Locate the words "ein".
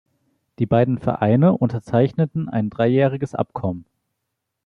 2.49-2.71